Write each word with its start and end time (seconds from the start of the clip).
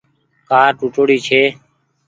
ڪآر 0.49 0.69
ٽوُٽوڙي 0.79 1.17
ڇي۔ 1.27 1.41